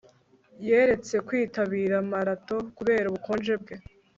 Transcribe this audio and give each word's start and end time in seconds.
yaretse 0.69 1.15
kwitabira 1.27 1.95
marato 2.11 2.57
kubera 2.77 3.05
ubukonje 3.07 3.53
bwe 3.61 3.75